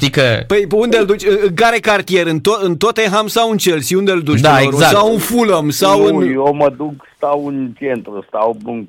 [0.00, 0.44] Știi că...
[0.46, 1.22] Păi unde îl duci?
[1.46, 2.26] În care cartier?
[2.26, 3.98] În, to- în Tottenham sau în Chelsea?
[3.98, 4.40] Unde îl duci?
[4.40, 4.74] Da, tu, Loru?
[4.74, 4.92] exact.
[4.96, 5.70] Sau în Fulham?
[5.70, 6.32] Sau nu, în...
[6.32, 8.86] eu mă duc, stau în centru, stau în,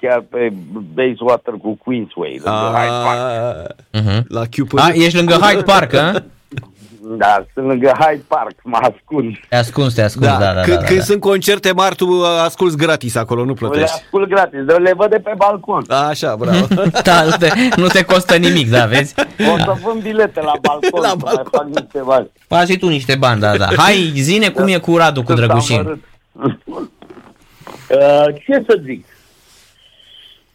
[0.00, 0.52] chiar pe
[0.94, 3.18] Bayswater cu Queensway, lângă Hyde Park.
[3.18, 3.66] A,
[4.00, 4.22] Uh-huh.
[4.28, 4.78] la Cupid.
[4.78, 6.22] A, ești lângă Hyde Park, hă?
[7.02, 9.36] Da, sunt lângă Hyde Park, mă ascund.
[9.48, 10.60] Te ascunzi, te ascunzi, da, da, da.
[10.60, 11.04] când, da, când da.
[11.04, 13.94] sunt concerte mari, tu uh, asculti gratis acolo, nu Le plătești.
[13.94, 15.84] ascult gratis, dar le văd de pe balcon.
[15.88, 16.66] Așa, bravo.
[17.04, 19.14] da nu, te, nu te costă nimic, da, vezi?
[19.52, 21.60] O să vând bilete la balcon, La să mai balcon.
[21.60, 22.30] fac niște bani.
[22.46, 23.66] Faci și tu niște bani, da, da.
[23.76, 25.78] Hai, zine cum e cu Radu, cu Sunt Drăgușin.
[25.78, 26.02] amărât.
[27.90, 29.04] Uh, ce să zic?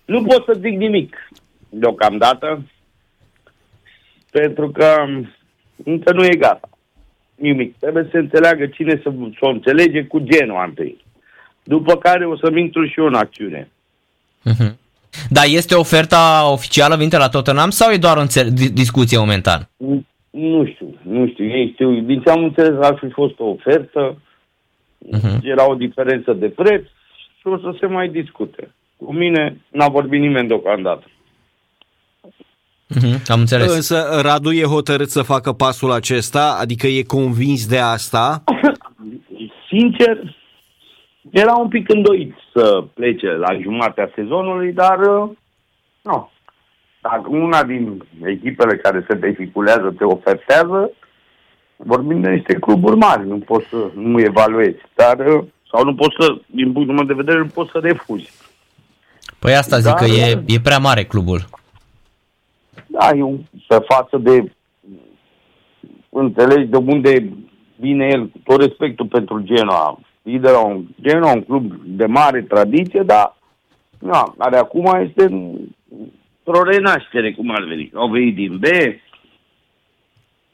[0.06, 1.16] Nu pot să zic nimic
[1.70, 2.62] deocamdată,
[4.32, 4.96] pentru că
[5.84, 6.70] încă nu e gata.
[7.36, 7.78] Nimic.
[7.80, 11.04] Trebuie să înțeleagă cine să, să o înțelege cu genul întâi.
[11.64, 13.70] După care o să-mi intru și eu în acțiune.
[14.44, 14.78] Mhm.
[15.30, 19.70] Da, este oferta oficială venită la Tottenham sau e doar o înțe- di- discuție momentan?
[20.30, 21.46] Nu știu, nu știu.
[21.46, 24.18] Ei știu, din ce am înțeles, ar fi fost o ofertă,
[24.98, 25.40] Mhm.
[25.44, 26.84] era o diferență de preț
[27.40, 28.72] și o să se mai discute.
[28.98, 31.04] Cu mine n-a vorbit nimeni deocamdată.
[32.88, 33.76] Mhm, Am înțeles.
[33.76, 38.44] Însă Radu e hotărât să facă pasul acesta, adică e convins de asta.
[39.70, 40.36] Sincer,
[41.30, 45.30] era un pic îndoit să plece la jumatea sezonului, dar uh,
[46.02, 46.32] nu.
[47.02, 50.92] Dacă una din echipele care se vehiculează te ofertează,
[51.76, 56.16] vorbim de niște cluburi mari, nu poți să nu evaluezi, dar uh, sau nu poți
[56.20, 58.32] să, din punctul meu de vedere, nu poți să refuzi.
[59.40, 60.42] Păi asta zic Da, că e, da.
[60.54, 61.46] e prea mare clubul.
[63.00, 64.52] Da, eu pe față de
[66.10, 67.34] înțelegi de unde
[67.76, 70.00] vine el, cu tot respectul pentru Genoa.
[70.24, 73.38] E de la un Genoa, un club de mare tradiție, dar
[74.00, 77.92] na, care acum este într-o renaștere, cum ar veni.
[77.94, 78.66] Au venit din B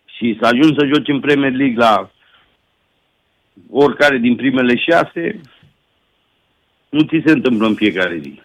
[0.06, 2.10] și să ajungi să joci în Premier League la
[3.70, 5.42] oricare din primele șase,
[6.90, 8.42] nu ți se întâmplă în fiecare zi.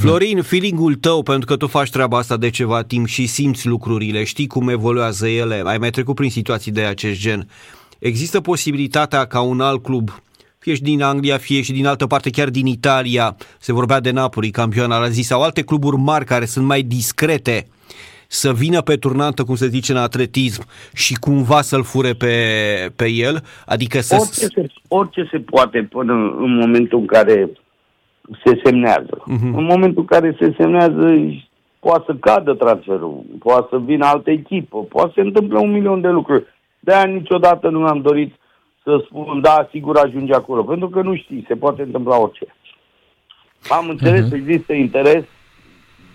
[0.00, 4.24] Florin, feeling-ul tău, pentru că tu faci treaba asta de ceva timp și simți lucrurile,
[4.24, 7.48] știi cum evoluează ele, ai mai trecut prin situații de acest gen.
[7.98, 10.10] Există posibilitatea ca un alt club,
[10.58, 14.10] fie și din Anglia, fie și din altă parte, chiar din Italia, se vorbea de
[14.10, 17.66] Napoli, campion al zi, sau alte cluburi mari care sunt mai discrete,
[18.26, 20.64] să vină pe turnantă, cum se zice în atletism,
[20.94, 22.34] și cumva să-l fure pe,
[22.96, 23.44] pe el?
[23.66, 24.16] Adică să...
[24.18, 27.50] Orice se, orice se poate până în momentul în care
[28.44, 29.22] se semnează.
[29.26, 29.56] Mhm.
[29.56, 31.14] În momentul în care se semnează,
[31.80, 36.00] poate să cadă transferul, poate să vină altă echipă, poate să se întâmple un milion
[36.00, 36.44] de lucruri.
[36.80, 38.34] De-aia niciodată nu am dorit
[38.82, 42.46] să spun, da, sigur ajunge acolo, pentru că nu știi, se poate întâmpla orice.
[43.68, 44.28] Am înțeles Mhm.
[44.30, 45.24] că există interes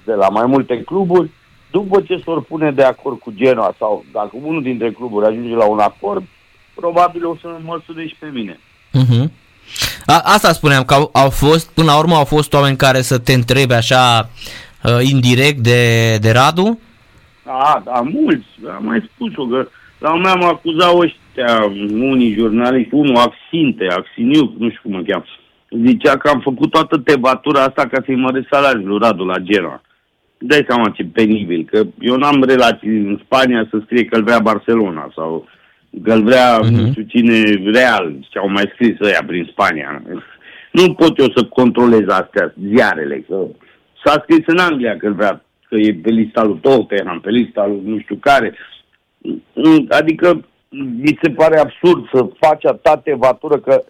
[0.05, 1.29] de la mai multe cluburi,
[1.71, 5.65] după ce s-or pune de acord cu Genoa sau dacă unul dintre cluburi ajunge la
[5.65, 6.23] un acord,
[6.75, 8.59] probabil o să mă sune și pe mine.
[8.91, 9.31] Mhm.
[10.05, 13.19] A, asta spuneam, că au, au fost, până la urmă au fost oameni care să
[13.19, 14.29] te întrebe așa
[14.83, 16.79] uh, indirect de, de Radu?
[17.45, 18.47] Da, da, mulți.
[18.75, 24.53] Am mai spus-o că la un moment am acuzat ăștia, unii jurnaliști, unul Axinte, Axiniu,
[24.57, 25.23] nu știu cum îl cheamă.
[25.85, 29.81] Zicea că am făcut toată tebatura asta ca să-i măresc salariul lui Radu la Genoa.
[30.37, 34.39] Dai seama ce penibil, că eu n-am relații în Spania să scrie că îl vrea
[34.39, 35.47] Barcelona sau
[36.03, 36.73] că îl vrea Mhm.
[36.73, 37.43] nu știu cine
[37.73, 40.01] Real, ce au mai scris ăia prin Spania.
[40.71, 43.45] Nu pot eu să controlez astea, ziarele, că
[44.05, 47.65] s-a scris în Anglia că îl vrea, că e pe lista lui Tottenham, pe lista
[47.67, 48.53] lui nu știu care.
[49.53, 50.45] Mm, Adică
[51.01, 53.83] mi se pare absurd să faci atâta tevatură că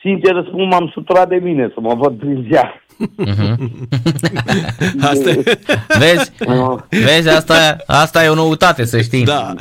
[0.00, 2.84] sincer să spun, m-am suturat de mine să mă văd prin ziar.
[3.16, 3.88] Mhm.
[5.10, 5.42] Asta e.
[5.98, 6.32] Vezi?
[7.06, 9.24] Vezi, asta, asta e o noutate, să știi.
[9.24, 9.54] Da.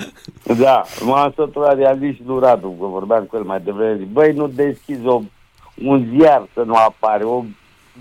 [0.59, 3.97] Da, m-am săturat de am zis și lui Radu, că vorbeam cu el mai devreme,
[3.97, 5.21] zic, băi, nu deschizi o,
[5.85, 7.43] un ziar să nu apare, o,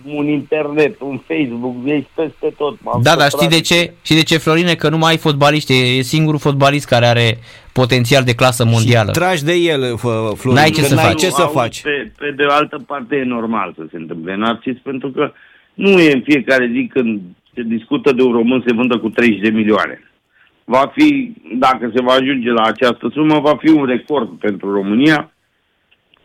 [0.05, 2.77] un internet, un Facebook, ești peste tot.
[2.83, 3.93] M-am Da, dar săturat știi de ce?
[4.03, 4.75] Și de ce, Florine?
[4.75, 5.73] Că nu mai ai fotbaliști.
[5.73, 7.39] E e singurul fotbalist care are
[7.73, 9.13] potențial de clasă mondială.
[9.13, 10.61] Și tragi de el, fă, Florin.
[10.61, 11.21] N-ai ce că să n-ai faci.
[11.21, 11.83] ce să Auzi, faci.
[11.83, 15.33] Pe, pe de altă parte e normal să se întâmple narcis, pentru că
[15.75, 17.21] nu e în fiecare zi când
[17.55, 20.03] se discută de un român se vândă cu 30 de milioane.
[20.65, 25.33] Va fi, dacă se va ajunge la această sumă, va fi un record pentru România,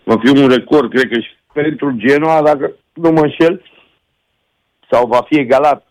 [0.04, 3.62] va fi un record, cred că și pentru Genoa, dacă nu mă înșel,
[4.90, 5.88] sau va fi egalat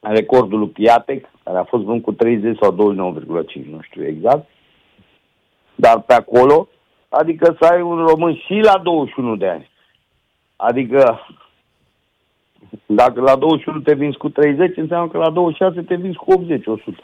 [0.00, 4.48] recordul lui Piatek, care a fost vândut cu 30 sau 29,5, nu știu exact,
[5.74, 6.68] dar pe acolo,
[7.08, 9.70] adică să ai un român și la 21 de ani.
[10.56, 11.26] Adică
[12.86, 16.66] dacă la 21 te vinzi cu 30, înseamnă că la 26 te vinzi cu 80,
[16.66, 17.02] 100.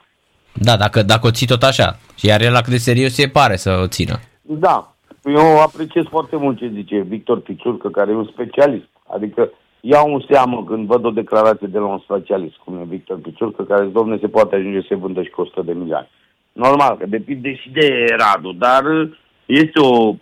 [0.53, 1.99] Da, dacă, dacă o ții tot așa.
[2.21, 4.21] Iar el la cât de serios e pare să o țină.
[4.43, 4.94] Da,
[5.25, 8.90] eu apreciez foarte mult ce zice Victor Piciurcă, care e un specialist.
[9.15, 13.19] Adică iau un seamă când văd o declarație de la un specialist, cum e Victor
[13.19, 16.09] Piciurcă, care zice, domne, se poate ajunge să se vândă și cu 100 de milioane.
[16.53, 18.83] Normal, că depinde și de Radu, dar
[19.47, 20.15] este o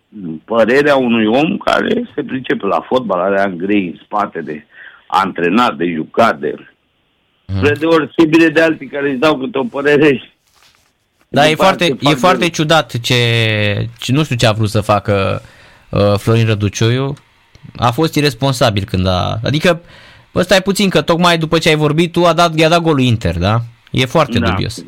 [0.44, 4.64] părere a unui om care se pricepe la fotbal, are ani grei în spate de
[5.06, 6.54] antrenat, de jucat, de...
[7.46, 7.62] Mm.
[7.62, 10.20] de deosebire de alții care îți dau câte o părere
[11.28, 13.14] da, e foarte, e foarte ciudat ce,
[13.98, 15.42] ce, nu știu ce a vrut să facă
[15.90, 17.14] uh, Florin Răducioiu.
[17.76, 19.80] A fost irresponsabil când a, adică,
[20.32, 23.00] bă, stai puțin că tocmai după ce ai vorbit tu a dat, i-a dat golul
[23.00, 23.56] Inter, da?
[23.90, 24.48] E foarte da.
[24.48, 24.84] dubios.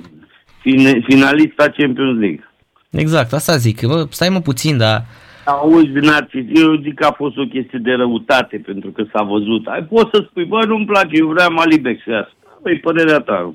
[0.61, 2.51] Fin, finalista Champions League.
[2.91, 3.87] Exact, asta zic.
[3.87, 5.05] Bă, stai mă puțin, dar...
[5.45, 9.67] Auzi, Nați, eu zic că a fost o chestie de răutate, pentru că s-a văzut.
[9.67, 12.33] Ai poți să spui, bă, nu-mi place, eu vreau Malibex asta.
[12.63, 13.55] Păi, părerea ta.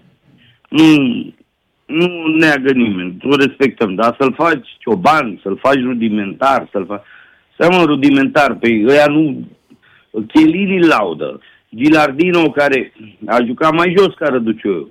[0.70, 0.86] Nu,
[1.86, 7.02] nu neagă nimeni, o respectăm, dar să-l faci cioban, să-l faci rudimentar, să-l faci...
[7.58, 9.48] Seamă rudimentar, pe păi ăia nu...
[10.28, 11.40] Chelini laudă.
[11.76, 12.94] Gilardino, care
[13.26, 14.90] a jucat mai jos ca Răduciu,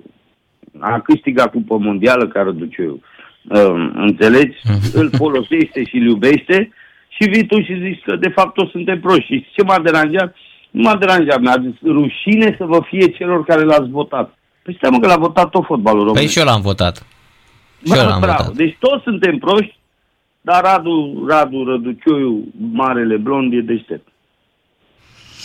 [0.79, 3.01] a câștigat Cupa Mondială ca Răduciu,
[3.49, 4.57] uh, înțelegi?
[4.63, 4.99] Mhm.
[4.99, 6.71] îl folosește și îl iubește
[7.07, 9.33] și vii tu și zici că de fapt toți suntem proști.
[9.33, 10.35] Și ce m-a deranjat?
[10.71, 14.37] Nu m-a deranjat, mi-a zis rușine să vă fie celor care l-ați votat.
[14.63, 16.13] Păi stai mă că l-a votat tot fotbalul român.
[16.13, 17.05] Păi și eu l-am votat.
[17.85, 18.43] Și eu l-am bravo.
[18.43, 18.55] votat.
[18.55, 19.77] Deci toți suntem proști,
[20.45, 24.07] dar Radu, Radu Răducioiu, marele blond, e deștept.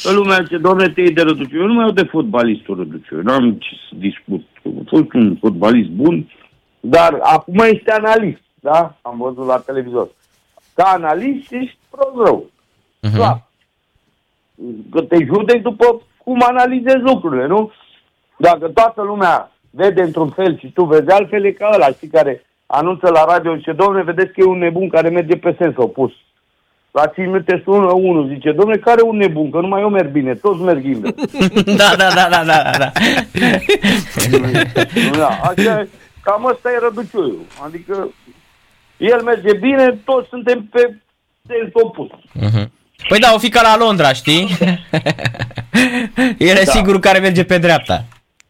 [0.03, 1.61] Că lumea ce doamne, te iei de Răducioiu.
[1.61, 3.23] Eu nu mai iau de fotbalistul Răducioiu.
[3.23, 4.47] Nu am ce să discut.
[4.65, 6.31] A fost un fotbalist bun,
[6.81, 8.97] dar acum este analist, da?
[9.03, 10.09] Am văzut la televizor.
[10.75, 12.51] Ca analist ești prost rău.
[13.09, 13.49] Uh-huh.
[14.91, 17.73] Că te judeci după cum analizezi lucrurile, nu?
[18.37, 22.45] Dacă toată lumea vede într-un fel și tu vezi altfel, e ca ăla, știi, care
[22.71, 26.13] anunță la radio, zice, domne, vedeți că e un nebun care merge pe sens opus.
[26.91, 29.51] La 5 minute sună unul, zice, domne, care e un nebun?
[29.51, 31.15] Că numai eu merg bine, toți merg bine.
[31.81, 32.93] da, da, da, da, da, da.
[35.19, 35.87] da așa,
[36.23, 37.47] cam ăsta e răduciuiul.
[37.65, 38.09] Adică
[38.97, 40.97] el merge bine, toți suntem pe
[41.47, 42.09] sens opus.
[42.09, 42.69] Uh-huh.
[43.09, 44.49] Păi da, o fi ca la Londra, știi?
[46.39, 46.71] El e da.
[46.71, 48.05] sigur care merge pe dreapta.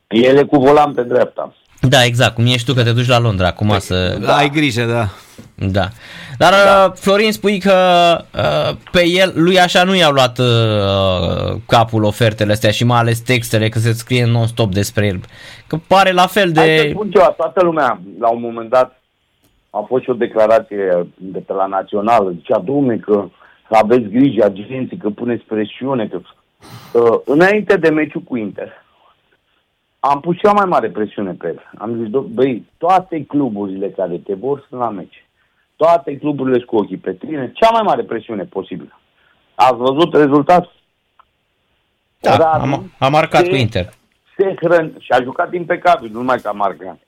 [0.09, 1.55] El e cu volan pe dreapta.
[1.81, 4.19] Da, exact, cum ești tu că te duci la Londra acum păi, să...
[4.21, 4.37] Da.
[4.37, 5.09] Ai grijă, da.
[5.55, 5.89] Da.
[6.39, 6.85] Dar da.
[6.85, 7.73] Uh, Florin spui că
[8.35, 13.21] uh, pe el, lui așa nu i-au luat uh, capul ofertele astea și mai ales
[13.21, 15.21] textele că se scrie non-stop despre el.
[15.67, 16.61] Că pare la fel de...
[16.61, 19.01] Hai să spun ceva, toată lumea la un moment dat
[19.71, 23.29] a fost și o declarație de pe la națională, zicea, domne, că
[23.69, 26.21] aveți grijă, agenții, că puneți presiune, că...
[26.93, 28.69] Uh, înainte de meciul cu Inter,
[30.01, 31.63] am pus cea mai mare presiune pe el.
[31.79, 35.25] Am zis, băi, toate cluburile care te vor sunt la meci.
[35.77, 39.01] Toate cluburile cu ochii pe tine, cea mai mare presiune posibilă.
[39.55, 40.73] Ați văzut rezultatul?
[42.21, 43.89] Da, Radu am, am marcat se, cu Inter.
[44.37, 46.99] Se hrăn, și a jucat impecabil, nu numai ca marcat.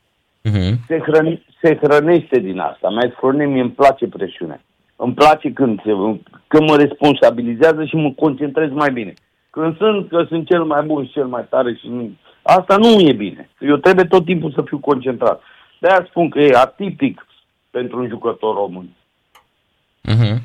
[0.49, 0.73] Uh-huh.
[0.87, 2.89] Se, hrăn, se hrănește din asta.
[2.91, 4.61] Mi-a spus, mie îmi place presiunea.
[4.97, 5.91] Îmi place când, se,
[6.47, 9.15] când mă responsabilizează și mă concentrez mai bine.
[9.51, 12.11] Când sunt că sunt cel mai bun și cel mai tare și nu,
[12.43, 13.49] Asta nu e bine.
[13.59, 15.43] Eu trebuie tot timpul să fiu concentrat.
[15.79, 17.27] De-aia spun că e atipic
[17.71, 18.89] pentru un jucător român.
[20.09, 20.37] Uh-huh.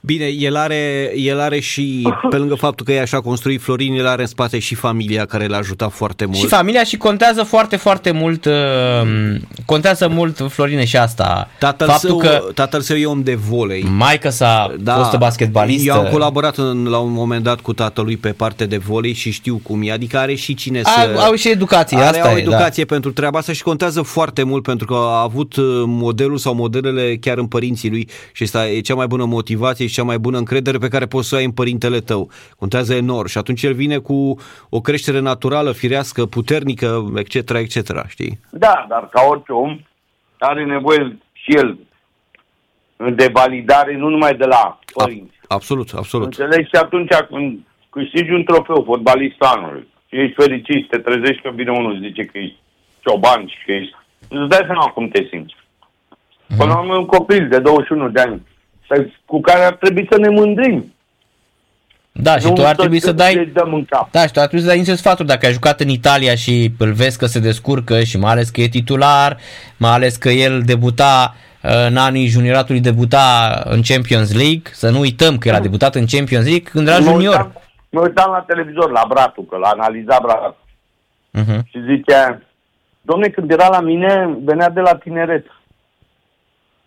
[0.00, 4.06] Bine, el are, el are și, pe lângă faptul că e așa construit Florin, el
[4.06, 6.38] are în spate și familia care l-a ajutat foarte mult.
[6.38, 8.52] Și familia și contează foarte, foarte mult, uh,
[9.64, 11.48] contează mult Florine și asta.
[11.58, 13.82] Tatăl, faptul său, că tatăl său e om de volei.
[13.82, 15.92] Maica sa da, fost basketbalistă.
[15.92, 19.30] Eu am colaborat în, la un moment dat cu tatălui pe parte de volei și
[19.30, 21.20] știu cum e, adică are și cine a, să...
[21.20, 22.92] Au și educație, are, asta au e, educație da.
[22.94, 27.16] pentru treaba asta și contează foarte mult pentru că a avut uh, modelul sau modelele
[27.16, 30.38] chiar în părinții lui și asta e cea mai bună motivație și cea mai bună
[30.38, 32.30] încredere pe care poți să o ai în părintele tău.
[32.58, 37.76] Contează enorm și atunci el vine cu o creștere naturală, firească, puternică, etc., etc.,
[38.08, 38.40] știi?
[38.50, 39.80] Da, dar ca orice om
[40.38, 41.78] are nevoie și el
[43.14, 45.36] de validare nu numai de la părinți.
[45.48, 46.26] Absolut, absolut.
[46.26, 46.68] Înțelegi?
[46.68, 47.58] Și atunci când
[47.90, 52.38] câștigi un trofeu fotbalist anului și ești fericit, te trezești că vine unul zice că
[52.38, 52.58] ești
[53.00, 53.94] cioban și că ești...
[54.28, 55.56] Îți dai seama cum te simți.
[56.56, 58.42] Până la urmă un copil de 21 de ani
[59.24, 60.92] cu care ar trebui să ne mândrim.
[62.12, 63.52] Da, și nu tu ar trebui să dai
[64.10, 66.70] Da, și tu ar trebui să dai niște sfaturi dacă ai jucat în Italia și
[66.78, 69.36] îl vezi că se descurcă și mai ales că e titular,
[69.76, 74.98] mai ales că el debuta uh, în anii junioratului debuta în Champions League, să nu
[74.98, 77.18] uităm că el a debutat în Champions League când era junior.
[77.18, 77.52] Mă uitam,
[77.90, 80.56] mă uitam la televizor la Bratu, că l-a analizat Bratu.
[81.38, 81.62] Uh-huh.
[81.64, 82.40] Și zicea,
[83.00, 85.46] Domne, când era la mine, venea de la tineret.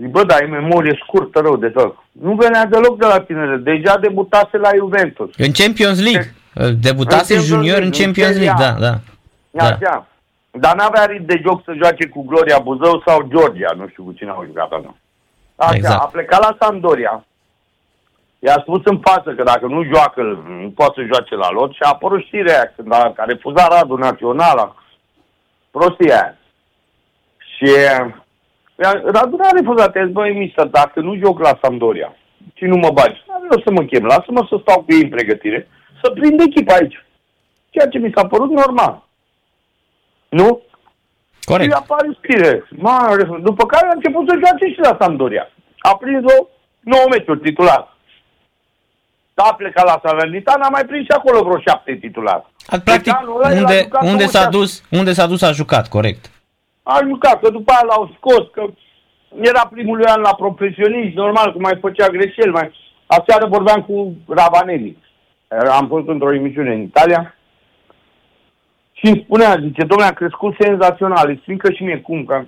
[0.02, 1.96] Zic, bă, dar ai memorie scurtă rău de tot.
[2.12, 3.64] Nu venea deloc de la tineret.
[3.64, 5.30] Deja debutase la Juventus.
[5.38, 6.34] În Champions League.
[6.80, 8.94] Debutase în junior în Champions League, da, da.
[9.50, 9.64] da.
[9.64, 10.08] Așa.
[10.52, 14.12] Dar n-avea rit de joc să joace cu Gloria Buzău sau Georgia, nu știu cu
[14.12, 14.96] cine au jucat asta.
[15.56, 16.02] Așa, exact.
[16.02, 17.26] a plecat la Sampdoria.
[18.40, 20.22] I-a spus în față că dacă nu joacă,
[20.62, 23.72] nu poate să joace la lot și a apărut știrea aia, când a, a refuzat
[23.72, 24.76] Radul Național,
[25.72, 26.38] prostia aia.
[27.38, 27.70] Și
[29.16, 32.16] Radu n-a refuzat, i băi, mister, dacă nu joc la Sampdoria
[32.54, 35.10] și nu mă bagi, nu vreau să mă chem, lasă-mă să stau cu ei în
[35.10, 35.68] pregătire,
[36.04, 37.06] să prind echipa aici.
[37.70, 39.04] Ceea ce mi s-a părut normal.
[40.30, 40.62] Nu?
[41.42, 41.72] Corect.
[41.72, 42.68] Și apare scrie.
[43.42, 45.52] După care a început să joace și la Sampdoria.
[45.80, 46.48] A prins-o
[46.80, 47.96] 9 meciuri titular.
[49.36, 52.46] A plecat la Salernitana, a mai prins și acolo vreo șapte titulari.
[52.84, 53.14] Practic,
[53.58, 56.30] unde, unde, s-a dus, unde s-a dus a jucat, corect.
[56.96, 58.64] A jucat, că după aia l-au scos, că
[59.40, 62.52] era primul lui an la profesionist, normal, că mai făcea greșeli.
[62.52, 62.72] Mai...
[63.06, 64.98] Aseară vorbeam cu Ravanelli.
[65.72, 67.36] Am fost într-o emisiune în Italia
[68.92, 72.44] și îmi spunea, zice, domnule, a crescut senzațional, explică și mie cum, că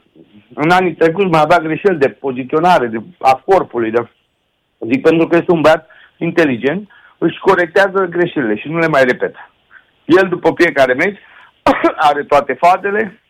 [0.54, 4.08] în anii trecuți mai avea greșeli de poziționare, de, a corpului, de...
[4.92, 9.50] Zic, pentru că este un băiat inteligent, își corectează greșelile și nu le mai repetă.
[10.06, 11.20] El, după fiecare meci,
[12.10, 13.23] are toate fazele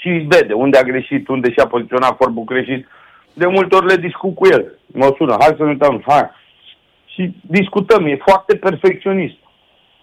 [0.00, 2.86] și vede unde a greșit, unde și-a poziționat corpul greșit.
[3.32, 4.78] De multe ori le discut cu el.
[4.86, 6.30] Mă sună, hai să ne uităm, hai.
[7.06, 9.36] Și discutăm, e foarte perfecționist.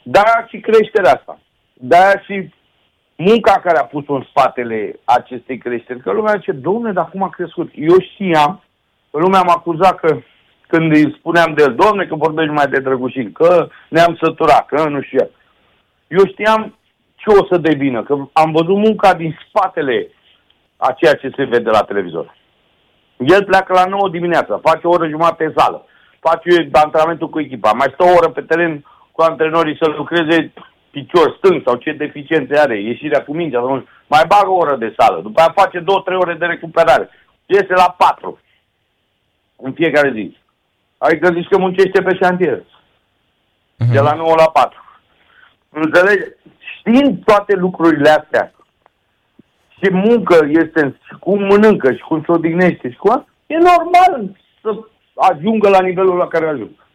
[0.03, 1.39] Dar și creșterea asta.
[1.73, 2.49] Dar și
[3.15, 5.99] munca care a pus-o în spatele acestei creșteri.
[5.99, 7.71] Că lumea zice, domne, dar cum a crescut?
[7.75, 8.63] Eu știam,
[9.11, 10.17] că lumea m-a acuzat că
[10.67, 14.89] când îi spuneam de el, domne, că vorbești mai de drăgușin, că ne-am săturat, că
[14.89, 15.19] nu știu
[16.07, 16.25] eu.
[16.25, 16.77] știam
[17.17, 20.07] ce o să devină, că am văzut munca din spatele
[20.77, 22.35] a ceea ce se vede la televizor.
[23.17, 25.85] El pleacă la 9 dimineața, face o oră jumătate în sală,
[26.19, 30.53] face antrenamentul cu echipa, mai stă o oră pe teren cu antrenorii să lucreze
[30.91, 34.93] picior stâng sau ce deficiențe are, ieșirea cu mingea, sau mai bagă o oră de
[34.97, 35.83] sală, după aia face 2-3
[36.17, 37.09] ore de recuperare,
[37.45, 38.39] iese la 4
[39.55, 40.37] în fiecare zi.
[40.97, 42.59] Adică zici că muncește pe șantier.
[42.59, 43.91] Uh-huh.
[43.91, 44.81] De la 9 la 4.
[45.81, 46.23] Înțelegi?
[46.77, 48.51] Știind toate lucrurile astea,
[49.79, 54.69] ce muncă este, și cum mănâncă, și cum se odihnește, și cum e normal să
[55.15, 56.85] ajungă la nivelul la care ajung.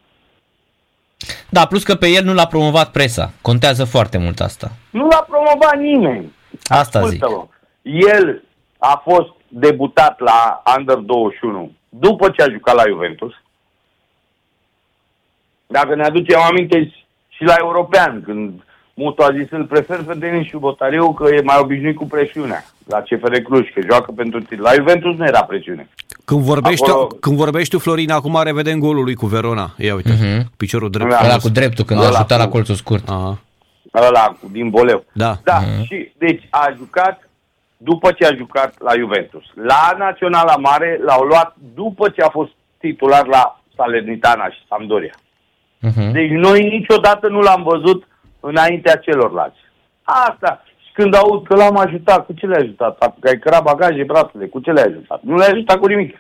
[1.50, 3.32] Da, plus că pe el nu l-a promovat presa.
[3.42, 4.70] Contează foarte mult asta.
[4.90, 6.32] Nu l-a promovat nimeni.
[6.64, 7.24] Asta zic.
[7.82, 8.42] El
[8.78, 13.32] a fost debutat la Under 21 după ce a jucat la Juventus.
[15.66, 16.92] Dacă ne aducem aminte
[17.28, 18.62] și la european, când
[18.94, 23.00] Mutu a zis îl prefer pe Denis Botariu că e mai obișnuit cu presiunea la
[23.00, 24.60] CFR Cluj, că joacă pentru tine.
[24.60, 25.88] La Juventus nu era presiune.
[26.24, 27.06] Când vorbești, Acolo...
[27.06, 29.74] când vorbești tu, Florin, acum revedem golul lui cu Verona.
[29.76, 30.56] Ia uite, uh-huh.
[30.56, 31.10] piciorul drept.
[31.10, 32.44] Ăla cu dreptul, când ăla a ajutat cu...
[32.44, 33.08] la colțul scurt.
[33.08, 33.38] Aha.
[33.94, 35.04] Ăla din boleu.
[35.12, 35.36] Da.
[35.44, 35.84] Da, uh-huh.
[35.84, 37.28] și deci a jucat
[37.76, 39.44] după ce a jucat la Juventus.
[39.54, 45.14] La Naționala Mare l-au luat după ce a fost titular la Salernitana și Sampdoria.
[45.14, 46.12] Uh-huh.
[46.12, 48.06] Deci noi niciodată nu l-am văzut
[48.48, 49.60] înaintea celorlalți.
[50.02, 50.62] Asta.
[50.84, 52.98] Și când aud că l-am ajutat, cu ce le-ai ajutat?
[53.20, 55.22] Că ai cărat bagaje, bratule, cu ce le-ai ajutat?
[55.22, 56.18] Nu le-ai ajutat cu nimic.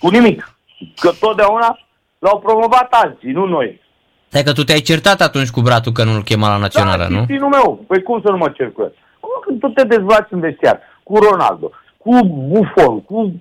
[0.00, 0.54] Cu nimic.
[1.00, 1.78] Că totdeauna
[2.18, 3.80] l-au promovat alții, nu noi.
[4.28, 7.24] Stai că tu te-ai certat atunci cu bratul că nu-l chema la națională, da, nu?
[7.38, 7.84] Da, meu.
[7.86, 8.94] Păi cum să nu mă cer cu el?
[9.20, 13.32] Cum când tu te dezbați în vestiar cu Ronaldo, cu Buffon, cu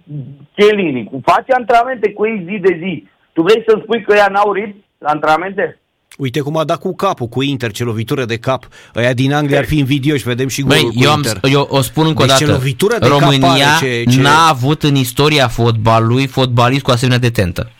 [0.55, 3.07] Chelini, cu faci antrenamente cu ei zi de zi.
[3.33, 5.79] Tu vrei să-mi spui că ea n-au rit la antrenamente?
[6.19, 8.67] Uite cum a dat cu capul, cu Inter, ce lovitură de cap.
[8.93, 11.51] Aia din Anglia ar fi invidioși, vedem și golul Băi, cu eu, am, Inter.
[11.51, 12.51] eu o spun încă deci o dată.
[12.51, 14.21] lovitură de România cap ce, ce...
[14.21, 17.71] n-a avut în istoria fotbalului fotbalist cu asemenea detentă.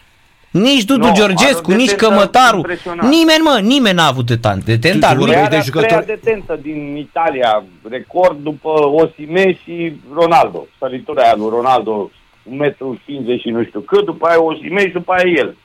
[0.52, 2.66] Nici Dudu no, Georgescu, nici Cămătaru,
[3.02, 4.64] nimeni mă, nimeni n-a avut detentă.
[4.66, 6.06] Detentă lui de jucători.
[6.06, 10.68] detentă din Italia, record după Osime și Ronaldo.
[10.80, 15.32] Săritura aia lui Ronaldo, 1,50 și nu știu cât, după aia Osime și după aia
[15.38, 15.58] el.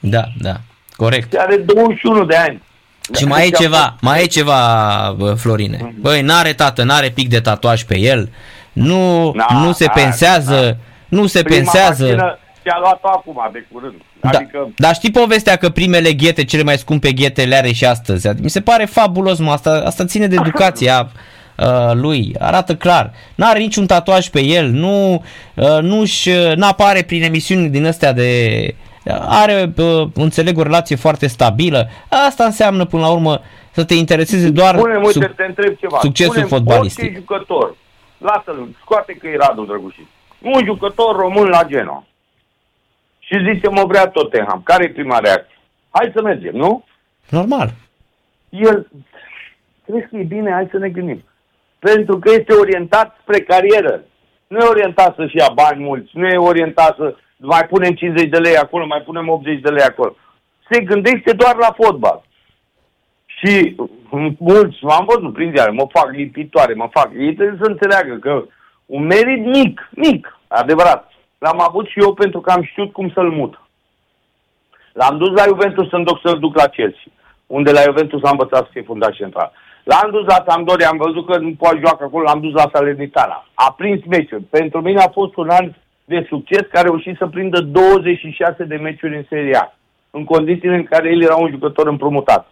[0.00, 0.56] Da, da.
[1.00, 1.32] Corect.
[1.32, 2.62] Și are 21 de ani.
[3.18, 4.56] Și mai e ceva, mai e ceva,
[5.36, 5.78] Florine.
[5.82, 6.00] Mhm.
[6.00, 8.30] Băi, n-are tată, n-are pic de tatuaj pe el.
[8.72, 11.18] Nu, na, nu se na, pensează, na.
[11.18, 12.38] nu se Prima pensează.
[12.62, 13.94] Și-a luat-o acum, de curând.
[14.20, 14.28] Da.
[14.28, 14.68] Adică...
[14.76, 18.26] Dar știi povestea că primele ghete, cele mai scumpe ghete le are și astăzi.
[18.26, 19.50] Adică mi se pare fabulos, mă.
[19.50, 21.10] Asta, asta ține de educația
[21.56, 22.34] uh, lui.
[22.38, 23.12] Arată clar.
[23.34, 24.68] N-are niciun tatuaj pe el.
[24.68, 28.74] Nu, uh, nu-și, n-apare prin emisiuni din astea de
[29.28, 29.72] are,
[30.14, 31.88] înțeleg, o relație foarte stabilă.
[32.28, 33.40] Asta înseamnă, până la urmă,
[33.70, 35.98] să te intereseze doar Punem, uite, sub, te întreb ceva.
[35.98, 37.14] succesul Punem fotbalistic.
[37.16, 37.74] jucător,
[38.18, 40.06] lasă-l, scoate că e Radu Drăgușit.
[40.42, 42.04] Un jucător român la Genoa.
[43.18, 44.60] Și zice, mă vrea Tottenham.
[44.64, 45.58] Care e prima reacție?
[45.90, 46.84] Hai să mergem, nu?
[47.28, 47.70] Normal.
[48.48, 48.88] El,
[49.86, 50.50] crezi că e bine?
[50.52, 51.24] Hai să ne gândim.
[51.78, 54.00] Pentru că este orientat spre carieră.
[54.46, 58.38] Nu e orientat să-și ia bani mulți, nu e orientat să mai punem 50 de
[58.38, 60.16] lei acolo, mai punem 80 de lei acolo.
[60.70, 62.22] Se gândește doar la fotbal.
[63.26, 63.76] Și
[64.38, 67.10] mulți, m-am văzut prin ziare, mă fac lipitoare, mă fac...
[67.18, 68.44] Ei trebuie să înțeleagă că
[68.86, 73.30] un merit mic, mic, adevărat, l-am avut și eu pentru că am știut cum să-l
[73.30, 73.60] mut.
[74.92, 77.12] L-am dus la Juventus să-mi duc să-l duc la Chelsea,
[77.46, 79.52] unde la Juventus am învățat să fie fundaș central.
[79.84, 83.46] L-am dus la Sampdoria, am văzut că nu poate joacă acolo, l-am dus la Salernitana.
[83.54, 84.42] A prins meciuri.
[84.42, 85.72] Pentru mine a fost un an
[86.10, 89.74] de succes care a reușit să prindă 26 de meciuri în Serie A,
[90.10, 92.48] în condițiile în care el era un jucător împrumutat.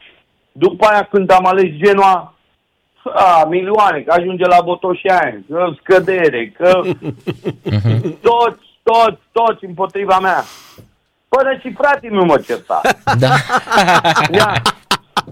[0.53, 2.35] După aia, când am ales Genoa,
[3.03, 6.71] a, milioane, că ajunge la Botoșani, că scădere, că
[8.29, 10.45] toți, toți, toți împotriva mea.
[11.29, 12.81] Până și frații nu mă certa.
[13.23, 13.35] Da.
[14.31, 14.53] Ia.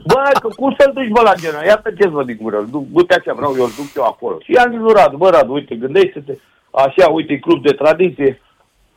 [0.07, 1.65] Bă, că cum să-l duci, bă, la Genoa?
[1.65, 4.37] Iată ce vă zic, bă, du-te așa, vreau eu, îl duc eu acolo.
[4.45, 6.33] Și i-am zis lui Radu, bă, Radu, uite, gândește-te,
[6.71, 8.41] așa, uite, club de tradiție.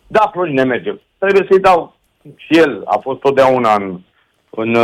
[0.07, 1.01] Da, Florin, ne mergem.
[1.17, 1.95] Trebuie să-i dau.
[2.35, 3.99] Și el a fost totdeauna în,
[4.49, 4.75] în,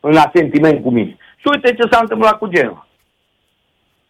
[0.00, 1.16] în asentiment cu mine.
[1.36, 2.86] Și uite ce s-a întâmplat cu Genoa.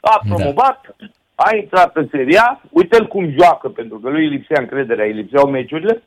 [0.01, 0.35] A da.
[0.35, 1.07] promovat, da.
[1.35, 5.49] a intrat în seria, uite-l cum joacă, pentru că lui îi lipsea încrederea, îi lipseau
[5.49, 6.03] meciurile.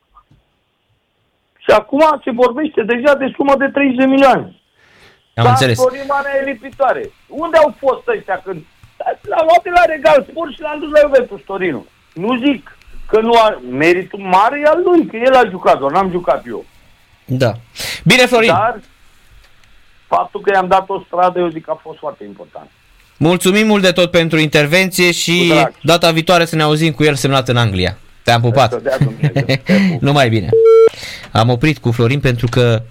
[1.57, 4.55] Și acum se vorbește deja de sumă de 30 de milioane.
[5.35, 5.79] Am Dar înțeles.
[6.41, 7.11] e lipitoare.
[7.27, 8.63] Unde au fost ăștia când
[9.21, 11.85] l-au luat la Regal Sport și l-am dus la Juventus Torino.
[12.13, 12.77] Nu zic
[13.07, 16.43] că nu are meritul mare e al lui, că el a jucat, doar n-am jucat
[16.47, 16.65] eu.
[17.25, 17.51] Da.
[18.03, 18.49] Bine, Florin.
[18.49, 18.79] Dar
[20.07, 22.69] faptul că i-am dat o stradă, eu zic că a fost foarte important.
[23.17, 27.47] Mulțumim mult de tot pentru intervenție și data viitoare să ne auzim cu el semnat
[27.47, 27.97] în Anglia.
[28.23, 28.81] Te-am pupat.
[29.99, 30.49] Numai bine.
[31.31, 32.81] Am oprit cu Florin pentru că